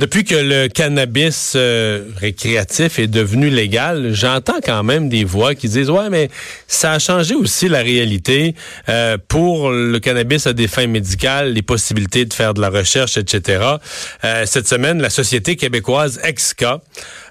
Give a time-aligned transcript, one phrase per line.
[0.00, 5.68] Depuis que le cannabis euh, récréatif est devenu légal, j'entends quand même des voix qui
[5.68, 6.30] disent ouais mais
[6.66, 8.54] ça a changé aussi la réalité
[8.88, 13.18] euh, pour le cannabis à des fins médicales, les possibilités de faire de la recherche,
[13.18, 13.62] etc.
[14.24, 16.80] Euh, cette semaine, la société québécoise EXCA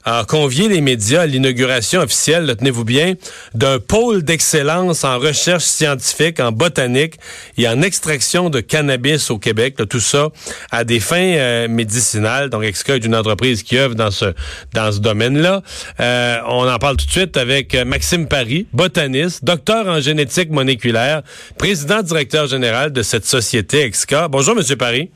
[0.05, 3.15] a convié les médias à l'inauguration officielle, tenez-vous bien,
[3.53, 7.15] d'un pôle d'excellence en recherche scientifique, en botanique
[7.57, 9.75] et en extraction de cannabis au Québec.
[9.89, 10.29] tout ça
[10.71, 12.49] à des fins euh, médicinales.
[12.63, 14.25] Exca est une entreprise qui œuvre dans ce
[14.73, 15.61] dans ce domaine-là.
[15.99, 20.49] Euh, on en parle tout de suite avec euh, Maxime Paris, botaniste, docteur en génétique
[20.49, 21.21] moléculaire,
[21.57, 24.27] président directeur général de cette société Exca.
[24.27, 25.09] Bonjour, Monsieur Paris.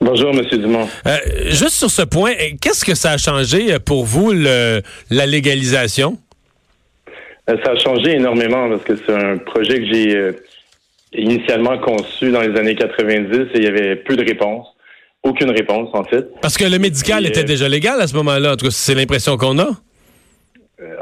[0.00, 0.42] Bonjour, M.
[0.52, 0.88] Dumont.
[1.06, 6.18] Euh, juste sur ce point, qu'est-ce que ça a changé pour vous, le, la légalisation?
[7.48, 10.32] Ça a changé énormément parce que c'est un projet que j'ai
[11.12, 14.66] initialement conçu dans les années 90 et il y avait peu de réponses.
[15.28, 16.26] Aucune réponse, en fait.
[16.40, 18.52] Parce que le médical était déjà légal à ce moment-là.
[18.52, 19.68] En tout cas, c'est l'impression qu'on a.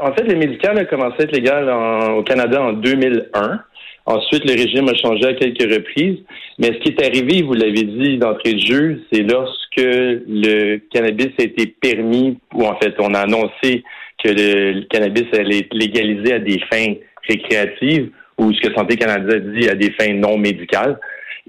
[0.01, 1.69] En fait, le médical a commencé à être légal
[2.17, 3.59] au Canada en 2001.
[4.05, 6.19] Ensuite, le régime a changé à quelques reprises.
[6.59, 11.29] Mais ce qui est arrivé, vous l'avez dit d'entrée de jeu, c'est lorsque le cannabis
[11.39, 13.83] a été permis, ou en fait, on a annoncé
[14.23, 16.93] que le, cannabis allait être légalisé à des fins
[17.27, 20.99] récréatives, ou ce que Santé Canada dit à des fins non médicales.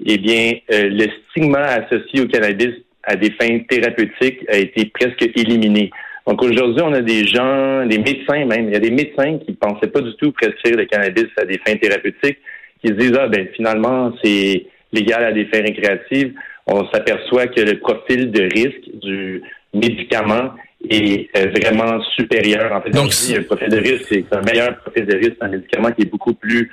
[0.06, 5.31] Eh bien, euh, le stigma associé au cannabis à des fins thérapeutiques a été presque
[5.34, 5.91] éliminé.
[6.26, 9.53] Donc aujourd'hui, on a des gens, des médecins même, il y a des médecins qui
[9.53, 12.38] ne pensaient pas du tout prescrire le cannabis à des fins thérapeutiques,
[12.82, 16.34] qui se disent ah ben finalement c'est légal à des fins récréatives.
[16.66, 19.42] On s'aperçoit que le profil de risque du
[19.72, 20.53] médicament
[20.88, 22.72] est euh, vraiment supérieur.
[22.72, 25.91] En fait, donc le profil de risque, c'est un meilleur profil de risque d'un médicament
[25.92, 26.70] qui est beaucoup plus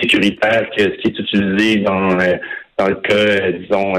[0.00, 2.36] sécuritaire que ce qui est utilisé dans, euh,
[2.78, 3.94] dans le cas, disons,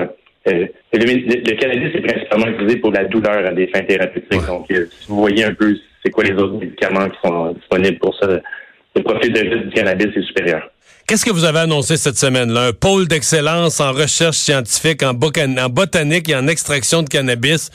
[0.48, 4.46] euh, le, cannabis est principalement utilisé pour la douleur à des fins thérapeutiques.
[4.46, 7.98] Donc, euh, si vous voyez un peu c'est quoi les autres médicaments qui sont disponibles
[7.98, 10.70] pour ça, le profil de risque du cannabis est supérieur.
[11.08, 12.68] Qu'est-ce que vous avez annoncé cette semaine-là?
[12.68, 17.72] Un pôle d'excellence en recherche scientifique, en, botanique et en extraction de cannabis.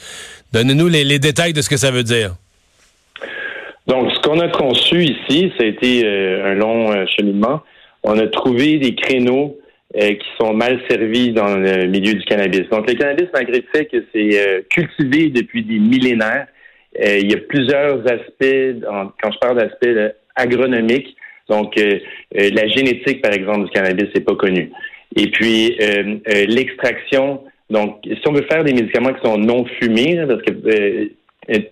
[0.53, 2.35] Donnez-nous les, détails de ce que ça veut dire.
[3.87, 7.61] Donc, ce qu'on a conçu ici, ça a été euh, un long cheminement.
[8.03, 9.57] On a trouvé des créneaux
[9.97, 12.61] euh, qui sont mal servis dans le milieu du cannabis.
[12.69, 16.47] Donc, le cannabis, malgré le fait que c'est euh, cultivé depuis des millénaires,
[16.97, 18.85] euh, il y a plusieurs aspects,
[19.21, 21.17] quand je parle d'aspects agronomiques,
[21.49, 21.75] donc
[22.31, 24.71] la génétique, par exemple, du cannabis, c'est pas connu.
[25.17, 25.77] Et puis,
[26.47, 31.11] l'extraction, donc, si on veut faire des médicaments qui sont non fumés, parce que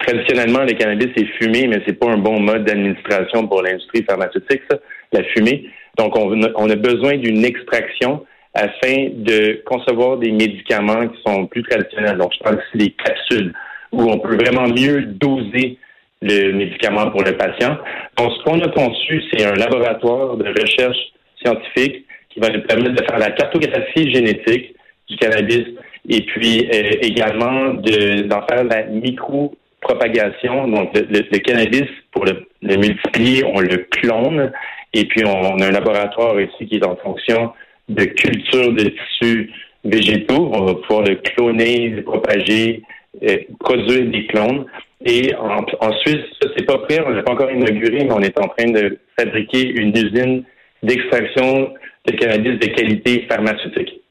[0.04, 4.62] traditionnellement, le cannabis est fumé, mais c'est pas un bon mode d'administration pour l'industrie pharmaceutique,
[4.70, 4.78] ça,
[5.14, 5.70] la fumée.
[6.00, 12.18] Donc, on, a besoin d'une extraction afin de concevoir des médicaments qui sont plus traditionnels.
[12.18, 13.54] Donc, je parle ici des capsules,
[13.92, 15.78] où on peut vraiment mieux doser
[16.22, 17.78] le médicament pour le patient.
[18.18, 20.98] Donc, ce qu'on a conçu, c'est un laboratoire de recherche
[21.44, 24.76] scientifique qui va nous permettre de faire la cartographie génétique
[25.10, 25.66] du cannabis
[26.08, 30.70] et puis euh, également d'en faire la micro-propagation.
[30.70, 34.50] Donc, le, cannabis, pour le multiplier, on le clone
[34.94, 37.54] et puis, on a un laboratoire ici qui est en fonction
[37.90, 39.52] de culture de tissus
[39.84, 40.50] végétaux.
[40.54, 42.82] On va pouvoir le cloner, le propager,
[43.24, 44.66] euh, produire des clones.
[45.06, 48.38] Et en, Suisse, ça, c'est pas prêt, on n'a pas encore inauguré, mais on est
[48.38, 50.44] en train de fabriquer une usine
[50.84, 51.74] d'extraction
[52.06, 54.02] de cannabis de qualité pharmaceutique.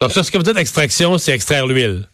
[0.00, 2.06] Donc, ce que vous dites extraction, c'est extraire l'huile.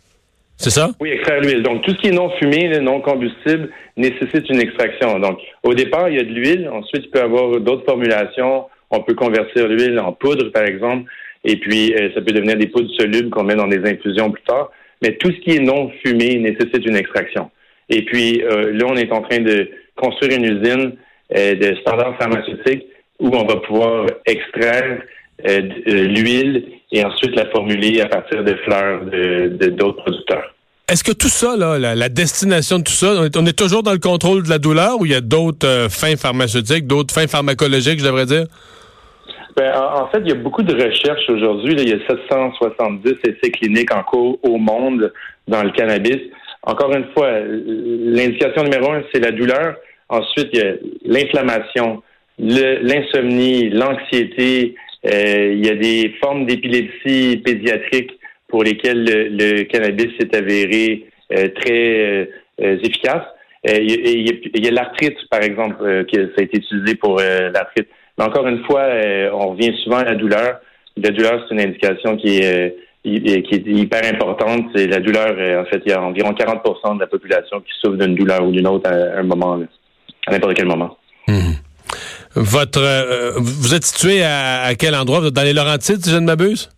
[0.61, 0.91] C'est ça?
[1.01, 1.63] Oui, extraire l'huile.
[1.63, 5.19] Donc, tout ce qui est non fumé, non combustible, nécessite une extraction.
[5.19, 6.69] Donc, au départ, il y a de l'huile.
[6.71, 8.67] Ensuite, il peut y avoir d'autres formulations.
[8.91, 11.11] On peut convertir l'huile en poudre, par exemple.
[11.45, 14.43] Et puis, euh, ça peut devenir des poudres solubles qu'on met dans des infusions plus
[14.43, 14.71] tard.
[15.01, 17.51] Mais tout ce qui est non fumé nécessite une extraction.
[17.89, 20.93] Et puis, euh, là, on est en train de construire une usine
[21.39, 22.85] euh, de standards pharmaceutiques
[23.19, 25.01] où on va pouvoir extraire
[25.87, 30.55] l'huile et ensuite la formuler à partir de fleurs de d'autres producteurs.
[30.91, 34.01] Est-ce que tout ça, là, la, destination de tout ça, on est, toujours dans le
[34.01, 38.01] contrôle de la douleur ou il y a d'autres euh, fins pharmaceutiques, d'autres fins pharmacologiques,
[38.01, 38.47] je devrais dire?
[39.57, 41.77] Ben, en, fait, il y a beaucoup de recherches aujourd'hui.
[41.79, 45.13] Il y a 770 essais cliniques en cours au monde
[45.47, 46.19] dans le cannabis.
[46.65, 49.77] Encore une fois, l'indication numéro un, c'est la douleur.
[50.09, 50.73] Ensuite, il y a
[51.05, 52.03] l'inflammation,
[52.39, 54.75] l'insomnie, l'anxiété.
[55.07, 58.13] Euh, il y a des formes d'épilepsie pédiatrique
[58.49, 62.29] pour lesquelles le, cannabis s'est avéré euh, très
[62.61, 63.25] euh, efficace.
[63.65, 67.89] il y a, l'arthrite, par exemple, qui ça a été utilisé pour l'arthrite.
[68.19, 68.85] Mais encore une fois,
[69.33, 70.61] on revient souvent à la douleur.
[70.97, 75.31] La douleur, c'est une indication qui est hyper importante, c'est la douleur.
[75.61, 78.51] En fait, il y a environ 40% de la population qui souffre d'une douleur ou
[78.51, 79.61] d'une autre à un moment,
[80.27, 80.97] à n'importe quel moment.
[81.29, 81.55] Mhm.
[82.35, 85.31] Votre, euh, vous êtes situé à, quel endroit?
[85.31, 86.71] dans les Laurentides, si je ne m'abuse?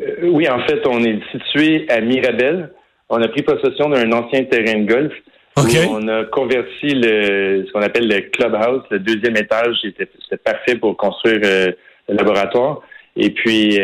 [0.00, 2.70] Euh, oui, en fait, on est situé à Mirabel.
[3.08, 5.12] On a pris possession d'un ancien terrain de golf.
[5.58, 10.76] Où on a converti le, ce qu'on appelle le clubhouse, le deuxième étage, c'était parfait
[10.76, 11.72] pour construire euh,
[12.08, 12.80] le laboratoire.
[13.14, 13.78] Et puis,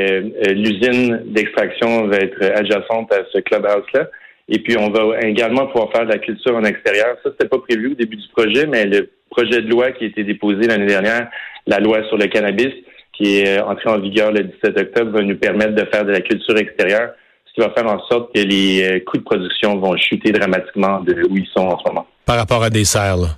[0.54, 4.08] l'usine d'extraction va être adjacente à ce clubhouse-là.
[4.48, 7.18] Et puis, on va également pouvoir faire de la culture en extérieur.
[7.22, 10.06] Ça, c'était pas prévu au début du projet, mais le projet de loi qui a
[10.08, 11.28] été déposé l'année dernière,
[11.66, 12.72] la loi sur le cannabis,
[13.12, 16.20] qui est entrée en vigueur le 17 octobre, va nous permettre de faire de la
[16.20, 17.10] culture extérieure,
[17.46, 21.00] ce qui va faire en sorte que les euh, coûts de production vont chuter dramatiquement
[21.00, 22.06] de où ils sont en ce moment.
[22.24, 23.28] Par rapport à des serres, là?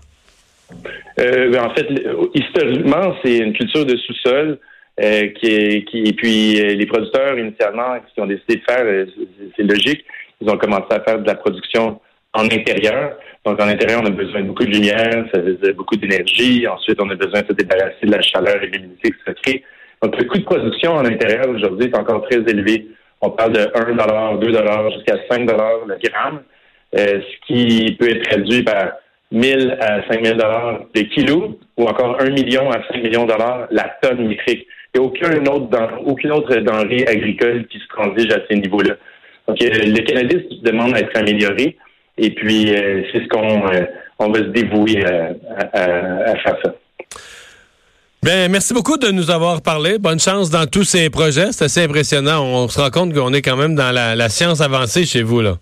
[1.18, 1.88] Euh, ben, en fait,
[2.34, 4.58] historiquement, c'est une culture de sous-sol.
[5.02, 9.06] Euh, qui, qui, et puis les producteurs initialement qui ont décidé de faire,
[9.56, 10.04] c'est logique,
[10.42, 12.00] ils ont commencé à faire de la production
[12.34, 13.16] en intérieur.
[13.44, 16.66] Donc, en intérieur, on a besoin de beaucoup de lumière, ça veut dire beaucoup d'énergie.
[16.68, 19.32] Ensuite, on a besoin de se débarrasser de la chaleur et de l'humidité qui se
[19.42, 19.64] crée.
[20.02, 22.88] Donc, le coût de production en intérieur aujourd'hui est encore très élevé.
[23.20, 24.46] On parle de 1 2
[24.94, 26.40] jusqu'à 5 le gramme,
[26.98, 28.92] euh, ce qui peut être réduit par
[29.30, 33.68] 1000 à 5000 dollars le kilo ou encore 1 million à 5 millions de dollars
[33.70, 34.66] la tonne métrique.
[34.94, 38.94] Il n'y a aucun autre, aucune autre denrée agricole qui se transige à ces niveaux-là.
[39.46, 41.76] Donc, euh, le cannabis demande à être amélioré.
[42.22, 43.80] Et puis, euh, c'est ce qu'on euh,
[44.18, 46.74] on va se dévouer à, faire ça.
[48.22, 49.98] Bien, merci beaucoup de nous avoir parlé.
[49.98, 51.52] Bonne chance dans tous ces projets.
[51.52, 52.44] C'est assez impressionnant.
[52.44, 55.54] On se rend compte qu'on est quand même dans la, science avancée chez vous, là.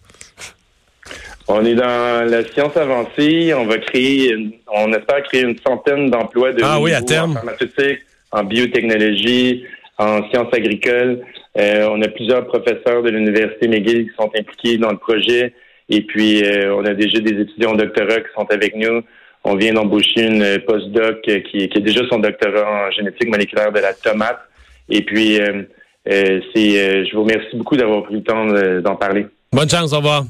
[1.47, 3.55] On est dans la science avancée.
[3.55, 4.35] On va créer,
[4.67, 7.31] on espère créer une centaine d'emplois de ah, oui, à terme.
[7.31, 8.01] en pharmaceutique,
[8.33, 9.65] en biotechnologie,
[9.97, 11.21] en sciences agricoles.
[11.57, 15.55] Euh, on a plusieurs professeurs de l'Université McGill qui sont impliqués dans le projet.
[15.89, 19.03] Et puis, euh, on a déjà des étudiants en doctorat qui sont avec nous.
[19.45, 23.81] On vient d'embaucher une postdoc qui, qui a déjà son doctorat en génétique moléculaire de
[23.81, 24.41] la tomate.
[24.89, 25.63] Et puis, euh,
[26.11, 28.47] euh c'est, je vous remercie beaucoup d'avoir pris le temps
[28.81, 29.27] d'en parler.
[29.53, 30.25] Bonne chance, au revoir.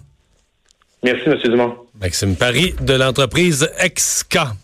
[1.02, 1.38] Merci, M.
[1.44, 1.74] Dumont.
[2.00, 4.38] Maxime Paris de l'entreprise XK.